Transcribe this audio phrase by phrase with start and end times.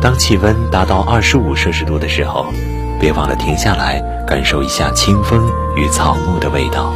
[0.00, 2.46] 当气温达到二十五摄氏度的时候，
[3.00, 6.92] 别忘了停下来感受一下清风与草木的味道。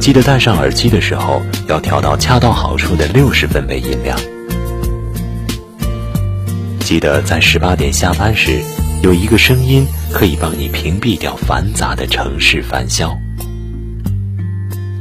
[0.00, 4.18] 记得戴上耳机的时候要调到恰到好处的六十分贝音量。
[6.80, 8.60] 记得在十八点下班时，
[9.02, 13.16] 有一个声音可以帮你屏蔽掉繁杂的城市烦嚣。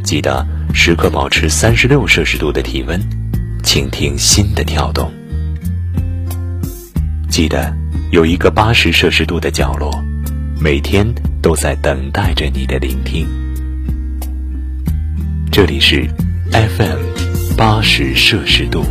[0.04, 3.00] 记得时刻保持三十六摄氏度的体温，
[3.64, 5.12] 倾听心的跳动。
[7.42, 7.76] 记得
[8.12, 9.92] 有一个八十摄氏度的角落，
[10.60, 11.04] 每天
[11.42, 13.28] 都在等待着你的聆听。
[15.52, 16.08] 这里是
[16.52, 17.00] FM
[17.58, 18.86] 八十摄氏度。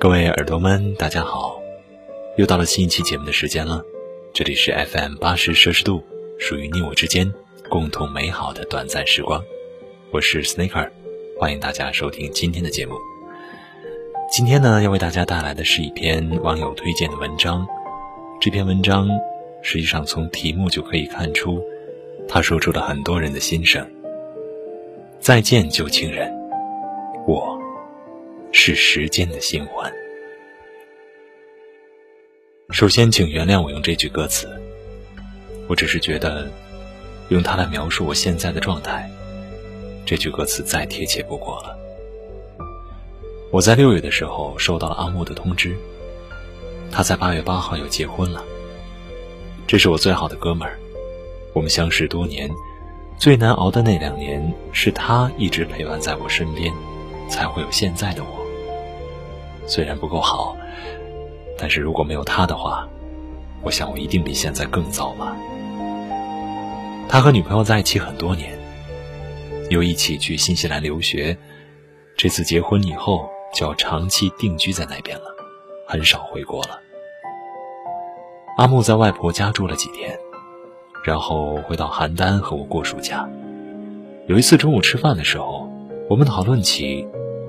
[0.00, 1.60] 各位耳朵们，大家好！
[2.38, 3.84] 又到了新一期节目的时间了，
[4.32, 6.02] 这里是 FM 八十摄氏度，
[6.38, 7.30] 属于你我之间
[7.68, 9.44] 共同美好的短暂时光。
[10.10, 10.88] 我是 Snaker，
[11.38, 12.94] 欢迎大家收听今天的节目。
[14.32, 17.66] 今天呢，要为大家带来的是一篇网友推荐的文章。
[18.40, 19.06] 这篇文章
[19.60, 21.62] 实际上从题目就可以看出，
[22.26, 23.86] 他说出了很多人的心声。
[25.18, 26.32] 再见，旧情人，
[28.62, 29.90] 是时间的新欢。
[32.68, 34.50] 首先，请原谅我用这句歌词，
[35.66, 36.46] 我只是觉得，
[37.30, 39.10] 用它来描述我现在的状态，
[40.04, 41.74] 这句歌词再贴切不过了。
[43.50, 45.74] 我在六月的时候收到了阿木的通知，
[46.92, 48.44] 他在八月八号要结婚了。
[49.66, 50.78] 这是我最好的哥们儿，
[51.54, 52.50] 我们相识多年，
[53.18, 56.70] 最难熬的那两年是他一直陪伴在我身边，
[57.26, 58.39] 才会有现在的我。
[59.70, 60.56] 虽然不够好，
[61.56, 62.88] 但是如果没有他的话，
[63.62, 65.36] 我想我一定比现在更糟吧。
[67.08, 68.58] 他和女朋友在一起很多年，
[69.68, 71.38] 又一起去新西兰留学，
[72.16, 75.26] 这次结婚以后就要长期定居在那边了，
[75.86, 76.80] 很少回国了。
[78.56, 80.18] 阿木在外婆家住了几天，
[81.04, 83.30] 然后回到邯郸和我过暑假。
[84.26, 85.70] 有一次中午吃饭的时候，
[86.08, 87.06] 我们讨论起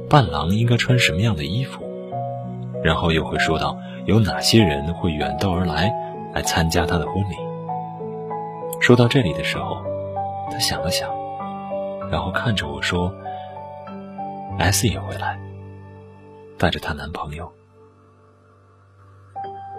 [0.08, 1.82] 伴郎应该穿什么样的衣服。
[2.84, 5.92] 然后又会说到有哪些人会远道而来，
[6.34, 7.36] 来参加他的婚礼。
[8.80, 9.84] 说到这里的时候，
[10.52, 11.10] 他想了想，
[12.10, 13.14] 然后看着我说
[14.58, 15.40] ：“S 也会来，
[16.58, 17.52] 带着她男朋友。”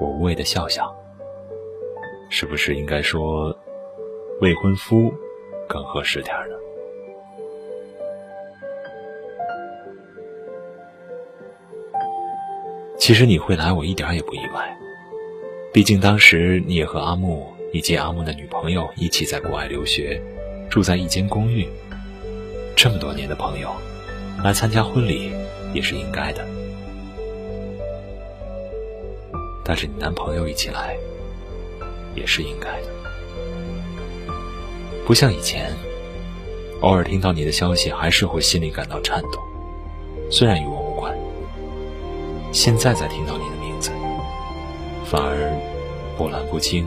[0.01, 0.95] 我无谓的笑笑，
[2.31, 3.57] 是不是应该说
[4.41, 5.13] 未婚夫
[5.69, 6.57] 更合适点呢？
[13.03, 14.79] 其实你会来，我一点也不意外。
[15.73, 20.23] 毕竟当时你也和阿木以及阿木的女朋友一起在国外留学，
[20.71, 21.67] 住在一间公寓。
[22.77, 23.73] 这么多年的朋友，
[24.45, 25.33] 来参加婚礼
[25.75, 26.47] 也是应该的。
[29.65, 30.97] 带着你男朋友一起来，
[32.15, 32.87] 也是应该的。
[35.05, 35.73] 不像以前，
[36.83, 39.41] 偶尔听到你的消息，还是会心里感到颤抖。
[40.31, 40.82] 虽然与我。
[42.53, 43.91] 现在再听到你的名字，
[45.07, 45.51] 反而
[46.19, 46.87] 波澜不惊，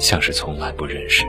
[0.00, 1.24] 像是从来不认识。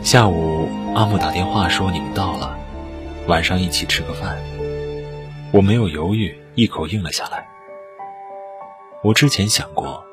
[0.00, 2.56] 下午，阿木打电话说你们到了，
[3.26, 4.38] 晚上一起吃个饭。
[5.52, 7.44] 我没有犹豫，一口应了下来。
[9.02, 10.04] 我之前想过，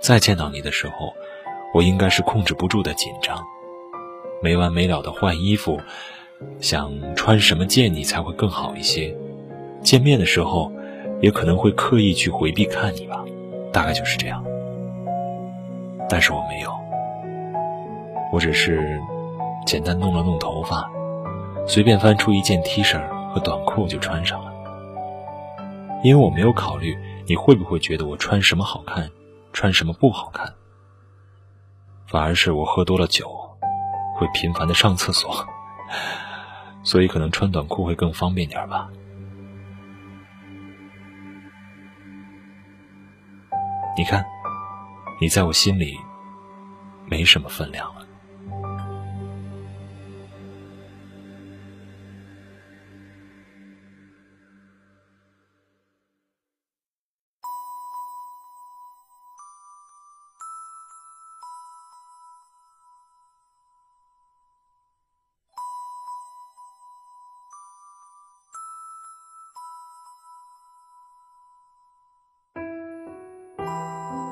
[0.00, 1.12] 再见到你的时候，
[1.74, 3.38] 我应该是控制不住的紧张，
[4.42, 5.78] 没完没了的换衣服，
[6.58, 9.14] 想穿什么见你才会更好一些。
[9.82, 10.70] 见面的时候，
[11.20, 13.24] 也可能会刻意去回避看你吧，
[13.72, 14.44] 大概就是这样。
[16.08, 16.72] 但是我没有，
[18.32, 19.00] 我只是
[19.66, 20.90] 简单弄了弄头发，
[21.66, 23.00] 随便翻出一件 T 恤
[23.32, 24.50] 和短裤就穿上了。
[26.02, 29.10] 因为我没有考虑你会不会觉得我穿什么好看，
[29.52, 30.54] 穿什么不好看。
[32.06, 33.30] 反而是我喝多了酒，
[34.16, 35.46] 会频繁的上厕所，
[36.82, 38.88] 所以可能穿短裤会更方便点吧。
[44.00, 44.24] 你看，
[45.20, 45.94] 你在我心里
[47.04, 47.99] 没什么分量了。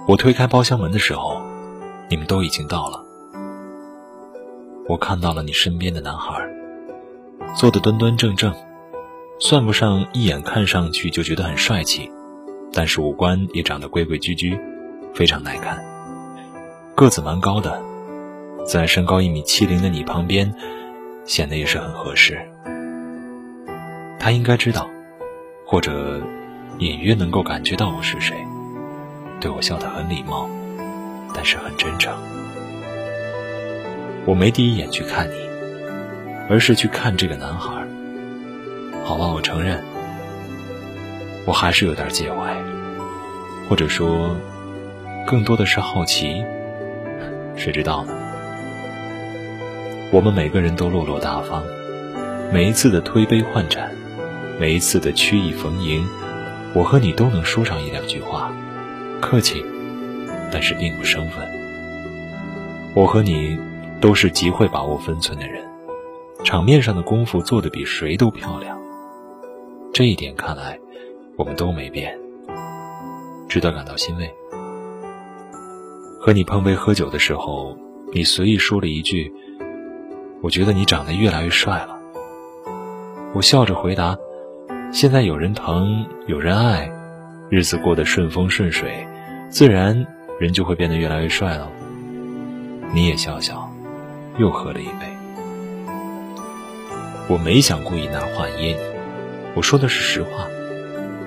[0.09, 1.39] 我推开包厢门的时候，
[2.09, 3.05] 你们都已经到了。
[4.89, 6.43] 我看到了你身边的男孩，
[7.55, 8.55] 坐得端端正正，
[9.39, 12.11] 算不上一眼看上去就觉得很帅气，
[12.73, 14.59] 但是五官也长得规规矩矩，
[15.13, 15.79] 非常耐看。
[16.95, 17.79] 个子蛮高的，
[18.65, 20.55] 在身高一米七零的你旁边，
[21.27, 22.41] 显得也是很合适。
[24.19, 24.89] 他应该知道，
[25.67, 26.23] 或者
[26.79, 28.35] 隐约能够感觉到我是谁，
[29.41, 30.49] 对我笑得很礼貌，
[31.35, 32.13] 但是很真诚。
[34.25, 35.35] 我没第一眼去看你，
[36.51, 37.87] 而是去看这个男孩。
[39.05, 39.83] 好吧，我承认，
[41.47, 42.57] 我还是有点介怀，
[43.69, 44.37] 或者说，
[45.27, 46.45] 更多的是好奇。
[47.57, 48.13] 谁知道呢？
[50.11, 51.63] 我们每个人都落落大方，
[52.53, 53.91] 每一次的推杯换盏，
[54.59, 56.07] 每一次的曲意逢迎，
[56.75, 58.53] 我和你都能说上一两句话，
[59.21, 59.65] 客气，
[60.53, 61.47] 但是并不生分。
[62.95, 63.59] 我和你。
[64.01, 65.61] 都是极会把握分寸的人，
[66.45, 68.79] 场面上的功夫做得比谁都漂亮。
[69.93, 70.79] 这一点看来，
[71.37, 72.17] 我们都没变，
[73.49, 74.33] 值得感到欣慰。
[76.21, 77.77] 和你碰杯喝酒的时候，
[78.13, 79.33] 你随意说了一句
[80.41, 81.99] ：“我觉得你长得越来越帅了。”
[83.35, 84.17] 我笑着回答
[84.95, 86.89] ：“现在有人疼，有人爱，
[87.51, 89.07] 日子过得顺风顺水，
[89.49, 90.07] 自然
[90.39, 91.71] 人就会变得越来越帅了。”
[92.95, 93.71] 你也笑笑。
[94.39, 95.07] 又喝了一杯。
[97.29, 98.77] 我没想故意拿话噎你，
[99.55, 100.47] 我说的是实话。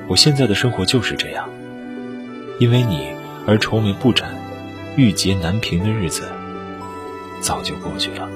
[0.07, 1.49] 我现在的生活就是这样，
[2.57, 3.13] 因为你
[3.45, 4.33] 而愁眉不展、
[4.95, 6.29] 郁结难平的日子
[7.41, 8.29] 早就过去了。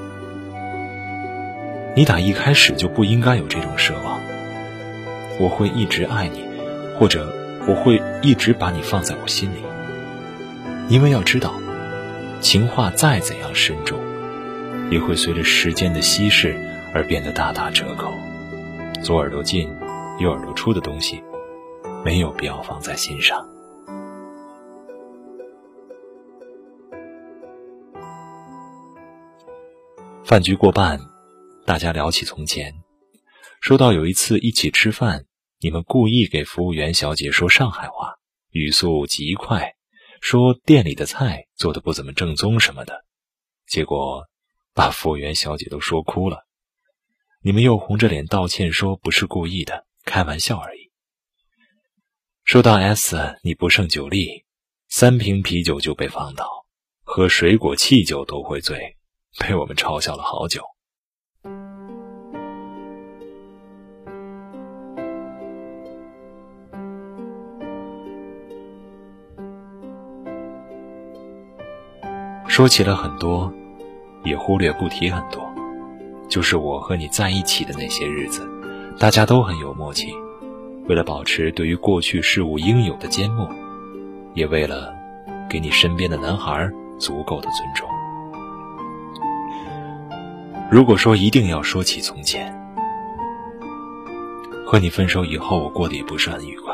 [1.95, 4.19] 你打一开始就不应该有这种奢望。
[5.39, 6.43] 我会一直爱你，
[6.99, 7.33] 或者
[7.67, 9.59] 我会一直把你放在我心里，
[10.87, 11.53] 因为要知道，
[12.41, 13.99] 情话再怎样深重。
[14.91, 16.55] 也会随着时间的稀释
[16.93, 18.13] 而变得大打折扣。
[19.01, 19.67] 左耳朵进，
[20.19, 21.23] 右耳朵出的东西，
[22.03, 23.49] 没有必要放在心上。
[30.23, 30.99] 饭局过半，
[31.65, 32.71] 大家聊起从前，
[33.61, 35.25] 说到有一次一起吃饭，
[35.65, 38.19] 你们故意给服务员小姐说上海话，
[38.51, 39.73] 语速极快，
[40.21, 43.03] 说店里的菜做的不怎么正宗什么的，
[43.65, 44.27] 结果。
[44.75, 46.45] 把服务员小姐都说哭了，
[47.41, 50.91] 你们又红着脸道歉，说不是故意的，开玩笑而已。
[52.43, 54.45] 说到 S，你不胜酒力，
[54.87, 56.47] 三瓶啤酒就被放倒，
[57.01, 58.97] 喝水果汽酒都会醉，
[59.39, 60.61] 被我们嘲笑了好久。
[72.55, 73.51] 说起了很多。
[74.23, 75.43] 也忽略不提很多，
[76.29, 78.49] 就是我和你在一起的那些日子，
[78.97, 80.07] 大家都很有默契。
[80.87, 83.47] 为了保持对于过去事物应有的缄默，
[84.33, 84.95] 也为了
[85.49, 87.89] 给你身边的男孩足够的尊重。
[90.71, 92.57] 如果说一定要说起从前，
[94.65, 96.73] 和你分手以后，我过得也不是很愉快。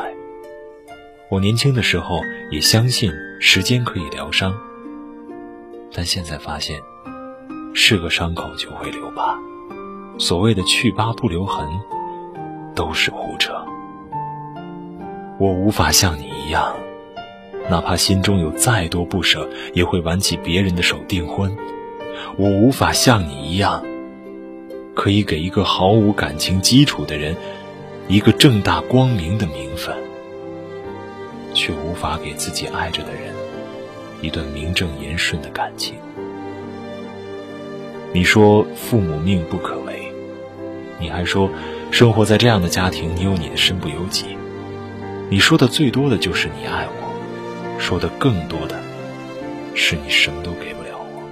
[1.31, 2.21] 我年轻的时候
[2.51, 4.55] 也相信时间可以疗伤，
[5.93, 6.81] 但现在发现。
[7.73, 9.39] 是个伤口就会留疤，
[10.17, 11.65] 所谓的去疤不留痕，
[12.75, 13.53] 都是胡扯。
[15.39, 16.75] 我无法像你一样，
[17.69, 21.55] 哪怕心中有再多不舍，也会挽起别人的手订婚。
[22.35, 23.81] 我无法像你一样，
[24.93, 27.33] 可以给一个毫无感情基础的人
[28.09, 29.95] 一个正大光明的名分，
[31.53, 33.33] 却无法给自己爱着的人
[34.21, 35.95] 一段名正言顺的感情。
[38.13, 40.11] 你说父母命不可违，
[40.99, 41.49] 你还说
[41.91, 44.37] 生活在这样的家庭，你有你的身不由己。
[45.29, 48.77] 你说的最多的就是你爱我，说的更多的
[49.73, 51.23] 是你什么都给不了我。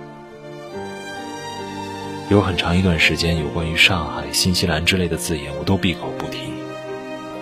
[2.29, 6.53] 有很长一段时间，有关于上海、新西兰之类的字眼，我都闭口不提。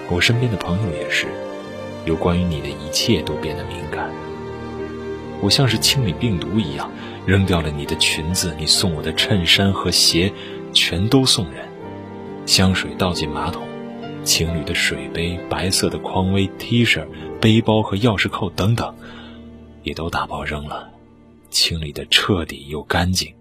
[0.09, 1.27] 我身边的朋友也是，
[2.05, 4.09] 有关于你的一切都变得敏感。
[5.41, 6.89] 我像是清理病毒一样。
[7.25, 10.31] 扔掉了你的裙子，你送我的衬衫和鞋，
[10.71, 11.67] 全都送人。
[12.45, 13.67] 香水倒进马桶，
[14.23, 17.05] 情侣的水杯、白色的匡威 T 恤、
[17.41, 18.95] 背包和钥匙扣等等，
[19.83, 20.89] 也都打包扔了，
[21.49, 23.35] 清理的彻底又干净，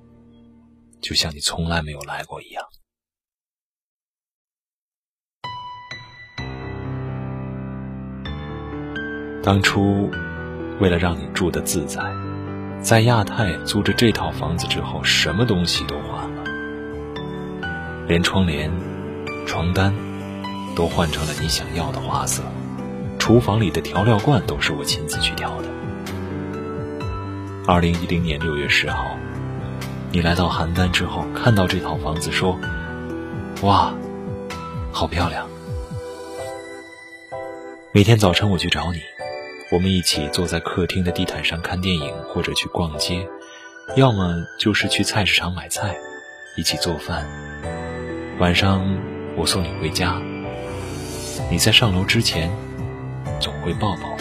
[1.00, 2.64] 就像你从来没有来过一样。
[9.44, 10.10] 当初，
[10.80, 12.02] 为了让你住得自在，
[12.80, 16.44] 在亚太租着这套房子之后，什么东西都换了，
[18.06, 18.70] 连窗帘、
[19.46, 19.94] 床单
[20.74, 22.42] 都换成了你想要的花色，
[23.18, 25.68] 厨房里的调料罐都是我亲自去挑的。
[27.66, 29.16] 二零一零年六月十号，
[30.12, 32.58] 你来到邯郸之后，看到这套房子，说
[33.62, 33.94] ：“哇，
[34.92, 35.48] 好漂亮。”
[37.92, 39.00] 每天早晨我去找你，
[39.72, 43.28] 我们一起坐在客厅的地毯上看电影，或者去逛街，
[43.96, 45.96] 要么就是去菜市场买菜，
[46.56, 47.26] 一起做饭。
[48.38, 48.80] 晚上
[49.36, 50.22] 我送你回家，
[51.50, 52.48] 你在上楼之前
[53.40, 54.18] 总会抱抱我。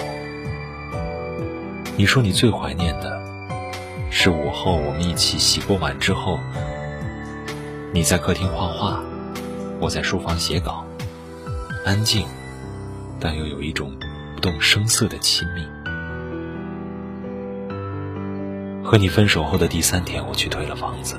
[1.95, 3.15] 你说你最怀念的
[4.09, 6.39] 是午后我们一起洗过碗之后，
[7.93, 8.99] 你在客厅画画，
[9.79, 10.83] 我在书房写稿，
[11.85, 12.25] 安静。
[13.17, 13.97] 但又有一种
[14.35, 15.65] 不动声色的亲密。
[18.83, 21.17] 和你分手后的第三天，我去退了房子。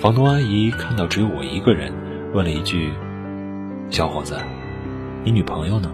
[0.00, 1.90] 房东阿姨看到只有我一个人，
[2.34, 2.92] 问了一句
[3.88, 4.36] ：“小伙子，
[5.24, 5.90] 你女朋友呢？”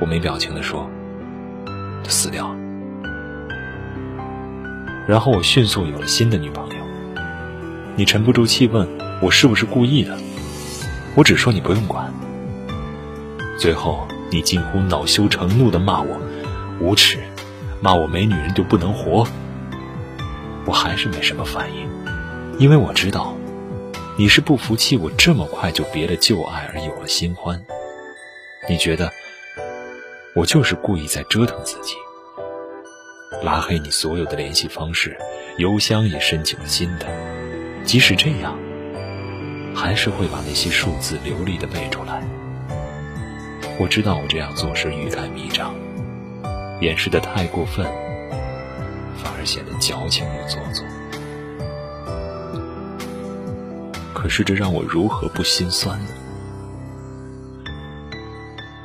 [0.00, 0.88] 我没表情的说
[2.06, 2.56] ：“死掉了。”
[5.08, 6.74] 然后我迅速有了新的女朋友。
[7.96, 8.88] 你沉不住气问
[9.20, 10.16] 我是不是故意的，
[11.16, 12.12] 我只说你不用管。
[13.56, 16.20] 最后，你近乎恼羞成怒的骂我
[16.80, 17.18] 无耻，
[17.80, 19.26] 骂我没女人就不能活。
[20.66, 21.88] 我还是没什么反应，
[22.58, 23.34] 因为我知道，
[24.16, 27.64] 你是不服气我这么快就别了旧爱而有了新欢。
[28.68, 29.10] 你觉得
[30.34, 31.94] 我就是故意在折腾自己，
[33.42, 35.16] 拉黑你所有的联系方式，
[35.58, 37.06] 邮箱也申请了新的，
[37.84, 38.58] 即使这样，
[39.74, 42.22] 还是会把那些数字流利的背出来。
[43.76, 45.74] 我知道我这样做是欲盖弥彰，
[46.80, 47.84] 掩饰的太过分，
[49.16, 50.84] 反而显得矫情又做作。
[54.12, 56.06] 可是这让我如何不心酸呢？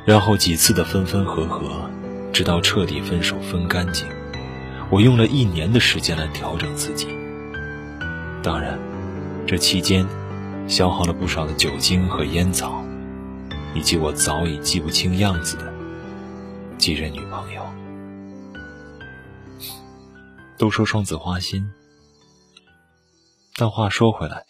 [0.06, 1.88] 然后几次的分分合合，
[2.34, 4.08] 直到彻底分手分干净，
[4.90, 7.08] 我用了一年的时间来调整自己。
[8.42, 8.80] 当然，
[9.46, 10.04] 这期间
[10.68, 12.79] 消耗了不少的酒精和烟草。
[13.76, 15.74] 以及我早已记不清样子的
[16.78, 17.64] 几任女朋友，
[20.58, 21.64] 都说双子花心，
[23.56, 24.44] 但话说回来，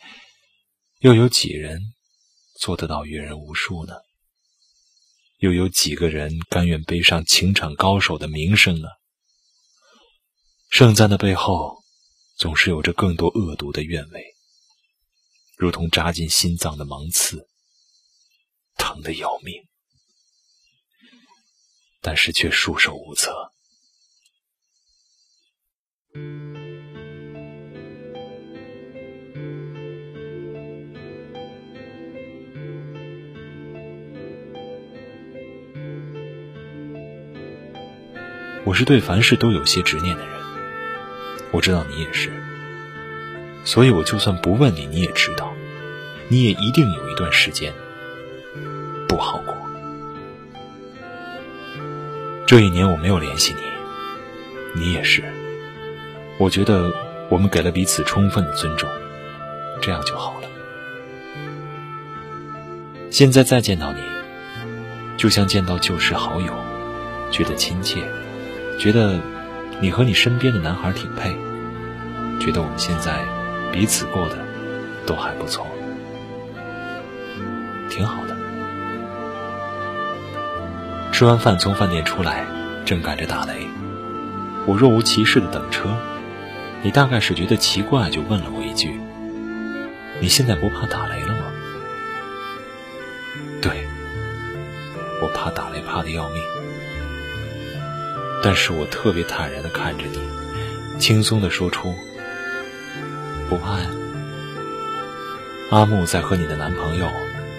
[0.99, 1.81] 又有几人
[2.59, 3.93] 做得到阅人无数呢？
[5.39, 8.87] 又有几个人甘愿背上情场高手的名声呢？
[10.69, 11.83] 盛赞的背后，
[12.37, 14.23] 总是有着更多恶毒的怨味，
[15.57, 17.48] 如同扎进心脏的芒刺。
[18.79, 19.67] 疼得要命，
[22.01, 23.51] 但是却束手无策。
[38.65, 40.39] 我是对凡事都有些执念的人，
[41.51, 42.31] 我知道你也是，
[43.65, 45.51] 所以我就算不问你，你也知道，
[46.29, 47.73] 你也一定有一段时间。
[52.49, 53.53] 这一年我没有联系
[54.73, 55.23] 你，你也是。
[56.39, 56.91] 我觉得
[57.29, 58.89] 我们给了彼此充分的尊重，
[59.79, 60.47] 这样就好了。
[63.11, 64.01] 现在再见到你，
[65.15, 66.51] 就像见到旧时好友，
[67.29, 68.01] 觉得亲切，
[68.79, 69.19] 觉得
[69.79, 71.37] 你和你身边的男孩挺配，
[72.43, 73.23] 觉得我们现在
[73.71, 74.35] 彼此过得
[75.05, 75.67] 都还不错，
[77.91, 78.38] 挺好的。
[81.19, 82.45] 吃完饭从饭店出来，
[82.85, 83.67] 正赶着打雷，
[84.65, 85.89] 我若无其事的等车。
[86.81, 88.97] 你大概是觉得奇怪，就问了我一句
[90.21, 91.43] ：“你现在不怕打雷了吗？”
[93.61, 93.85] 对，
[95.21, 96.41] 我怕打雷，怕的要命。
[98.41, 100.21] 但是我特别坦然的看着你，
[100.99, 101.93] 轻松的说出
[103.49, 103.87] ：“不怕呀。”
[105.69, 107.09] 阿木在和你的男朋友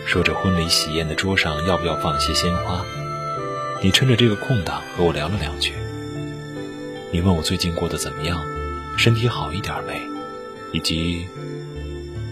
[0.06, 2.82] 说着婚礼喜宴的桌上要不要放些鲜花。
[3.82, 5.72] 你趁着这个空档和我聊了两句。
[7.10, 8.46] 你问我最近过得怎么样，
[8.98, 9.98] 身体好一点没，
[10.70, 11.26] 以及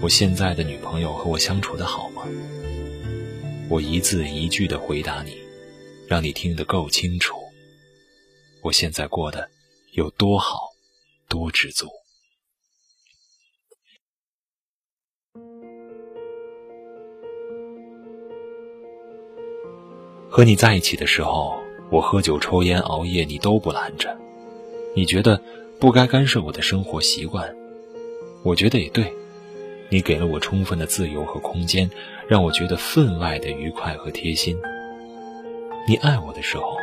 [0.03, 2.23] 我现在的女朋友和我相处的好吗？
[3.71, 5.39] 我一字一句的回答你，
[6.07, 7.35] 让你听得够清楚。
[8.61, 9.49] 我现在过得
[9.93, 10.59] 有多好，
[11.31, 11.89] 多知足。
[20.31, 21.59] 和你在一起的时候，
[21.91, 24.17] 我喝酒、抽烟、熬夜，你都不拦着。
[24.95, 25.41] 你觉得
[25.81, 27.57] 不该干涉我的生活习惯，
[28.43, 29.13] 我觉得也对。
[29.91, 31.91] 你给了我充分的自由和空间，
[32.29, 34.55] 让我觉得分外的愉快和贴心。
[35.89, 36.77] 你爱我的时候，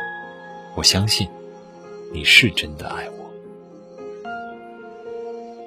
[0.74, 1.28] 我相信
[2.12, 3.30] 你是真的爱我。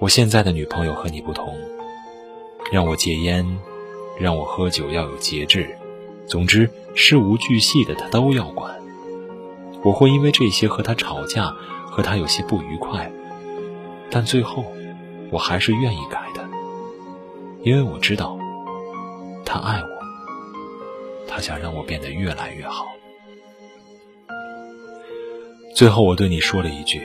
[0.02, 1.58] 我现在的女朋友和你不同，
[2.74, 3.46] 让我戒烟，
[4.20, 5.70] 让我喝酒要有节制，
[6.30, 8.80] 总之事无巨细的他都要管。
[9.84, 11.56] 我会因为这些和他吵架，
[11.88, 13.12] 和他有些不愉快，
[14.12, 14.64] 但最后
[15.32, 16.48] 我还是愿意改的。
[17.64, 18.38] 因为我知道，
[19.44, 19.90] 他爱我，
[21.28, 22.86] 他想让我变得越来越好。
[25.76, 27.02] 最后，我对你说了一句：“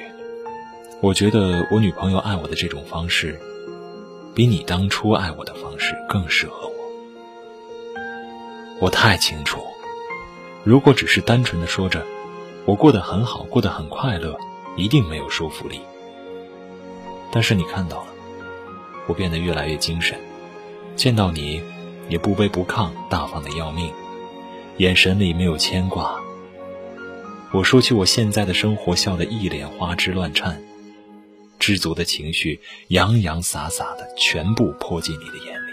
[1.00, 3.40] 我觉得我女朋友爱我的这种方式，
[4.35, 6.63] 比你当初爱我的方式更适合
[8.84, 9.62] 我。”太清楚，
[10.62, 12.06] 如果只是单纯的说着
[12.64, 14.38] “我过得很好，过得很快乐”，
[14.76, 15.80] 一定没有说服力。
[17.30, 18.06] 但是你看到了，
[19.06, 20.18] 我变得越来越精神。
[20.96, 21.62] 见到你，
[22.08, 23.92] 也不卑不亢，大方的要命，
[24.78, 26.18] 眼神里没有牵挂。
[27.52, 30.62] 我说起我现在的生活，笑得一脸花枝乱颤，
[31.58, 35.72] 知足的情绪洋洋洒洒的全部泼进你的眼里。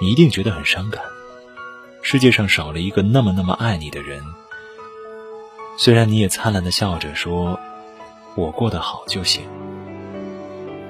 [0.00, 1.02] 你一定觉得很伤感，
[2.02, 4.22] 世界上少了一个那么那么爱你的人。
[5.76, 7.58] 虽然你也灿烂的笑着说，
[8.34, 9.42] 我过得好就行，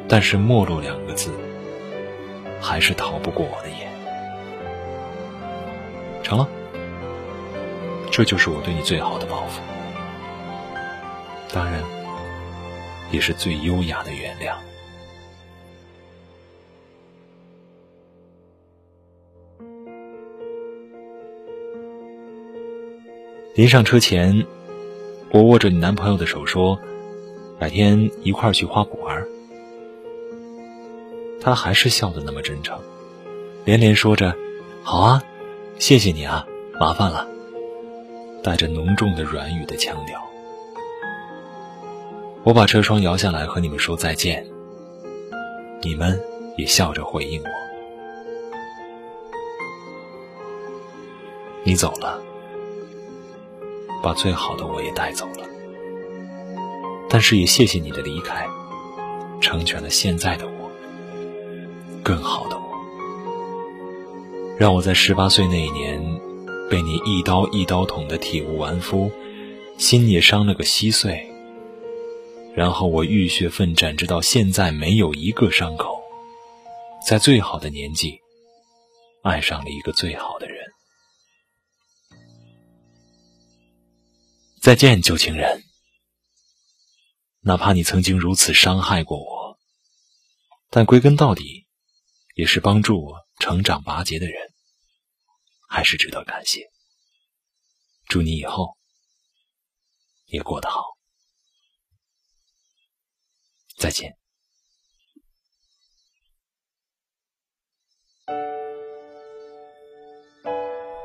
[0.09, 1.33] 但是没落两个字。
[2.61, 3.89] 还是逃不过我的眼。
[6.25, 6.49] 成了，
[8.11, 9.63] 这就是我对你最好的报复，
[11.53, 11.81] 当然，
[13.13, 14.55] 也是最优雅的原谅。
[23.59, 24.47] 临上车前，
[25.33, 26.79] 我握着你男朋友的手说
[27.59, 29.27] ：“改天一块儿去花圃玩。”
[31.43, 32.79] 他还是笑得那么真诚，
[33.65, 34.33] 连连说着
[34.85, 35.21] ：“好啊，
[35.77, 36.47] 谢谢你啊，
[36.79, 37.27] 麻烦了。”
[38.45, 40.23] 带着浓重的软语的腔调。
[42.45, 44.47] 我把车窗摇下来和你们说再见，
[45.83, 46.17] 你们
[46.57, 47.49] 也笑着回应我。
[51.65, 52.23] 你走了，
[54.03, 55.47] 把最好的我也带走了，
[57.09, 58.49] 但是也谢谢你的离开，
[59.41, 60.53] 成全了现在的我。
[62.03, 62.63] 更好的我，
[64.59, 66.03] 让我在十八岁那一年，
[66.71, 69.11] 被你一刀一刀捅得体无完肤，
[69.77, 71.29] 心也伤了个稀碎。
[72.55, 76.01] 然后我浴血奋战，直到现在没有一个伤口。
[77.07, 78.19] 在最好的年纪，
[79.23, 80.58] 爱上了一个最好的人。
[84.69, 85.65] 再见，旧情人。
[87.41, 89.59] 哪怕你曾经如此伤害过我，
[90.69, 91.67] 但归根到底。
[92.35, 94.53] 也是帮助我成长拔节的人，
[95.71, 96.71] 还是值得感谢。
[98.09, 98.77] 祝你以后
[100.27, 100.85] 也过得好。
[103.79, 104.19] 再见。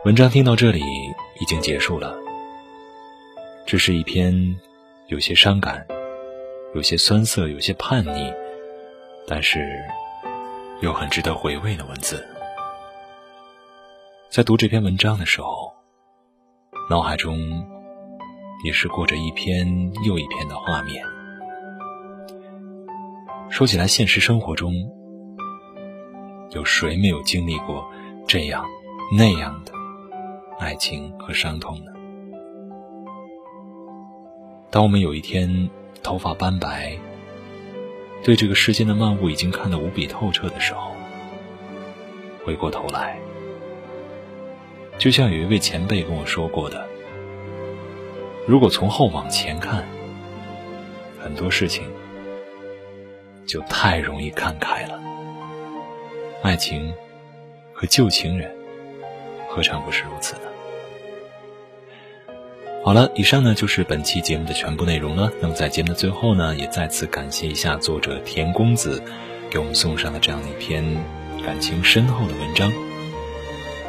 [0.03, 0.81] 文章听到这里
[1.39, 2.22] 已经结束了，
[3.65, 4.33] 这是一篇
[5.07, 5.85] 有些伤感、
[6.75, 8.33] 有些酸涩、有些叛逆，
[9.27, 9.83] 但是。
[10.81, 12.27] 又很值得回味的文字，
[14.29, 15.71] 在读这篇文章的时候，
[16.89, 17.39] 脑海中
[18.65, 19.65] 也是过着一篇
[20.03, 21.05] 又一篇的画面。
[23.49, 24.73] 说起来，现实生活中，
[26.49, 27.89] 有谁没有经历过
[28.27, 28.65] 这样
[29.17, 29.71] 那样的
[30.59, 31.92] 爱情和伤痛呢？
[34.73, 35.69] 当我们有一天
[36.01, 36.97] 头发斑白，
[38.23, 40.95] 对这个世间的万物已经看得无比透彻的时候，
[42.43, 43.19] 回过头来，
[44.97, 46.83] 就像有一位前辈跟我说过的
[48.49, 49.85] ：“如果从后往前看，
[51.23, 51.83] 很多事情
[53.45, 54.99] 就太容易看开了。
[56.41, 56.91] 爱情
[57.75, 58.51] 和旧情人，
[59.47, 60.49] 何尝不是如此呢？”
[62.83, 65.31] 好了，以上呢就是本期节目的全部内容了。
[65.41, 69.01] 那么在节目的最后呢，也再次感谢一下作者田公子
[69.49, 70.83] 给我们送上的这样一篇
[71.45, 72.71] 感情深厚的文章。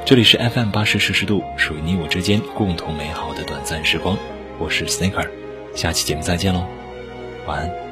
[0.05, 4.17] 这里是 FM 八十摄氏度，属于你我之间共同美好的短暂时光。
[4.61, 5.29] 我是 Snaker，
[5.75, 6.65] 下期节目再见喽，
[7.47, 7.84] 晚安。